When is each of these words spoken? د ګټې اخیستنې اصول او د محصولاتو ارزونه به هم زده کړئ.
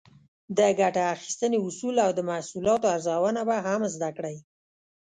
د 0.57 0.59
ګټې 0.79 1.03
اخیستنې 1.15 1.57
اصول 1.67 1.95
او 2.05 2.11
د 2.17 2.19
محصولاتو 2.29 2.91
ارزونه 2.95 3.41
به 3.49 3.57
هم 3.65 3.81
زده 3.93 4.09
کړئ. 4.17 4.35